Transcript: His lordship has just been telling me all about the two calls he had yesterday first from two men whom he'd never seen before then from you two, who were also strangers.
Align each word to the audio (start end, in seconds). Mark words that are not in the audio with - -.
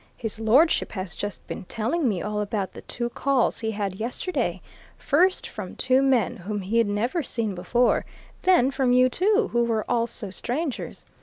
His 0.17 0.39
lordship 0.39 0.93
has 0.93 1.13
just 1.13 1.45
been 1.45 1.63
telling 1.65 2.09
me 2.09 2.23
all 2.23 2.41
about 2.41 2.73
the 2.73 2.81
two 2.81 3.09
calls 3.09 3.59
he 3.59 3.69
had 3.69 3.97
yesterday 3.99 4.59
first 4.97 5.45
from 5.47 5.75
two 5.75 6.01
men 6.01 6.35
whom 6.37 6.61
he'd 6.61 6.87
never 6.87 7.21
seen 7.21 7.53
before 7.53 8.03
then 8.41 8.71
from 8.71 8.93
you 8.93 9.09
two, 9.09 9.49
who 9.51 9.63
were 9.63 9.85
also 9.87 10.31
strangers. 10.31 11.05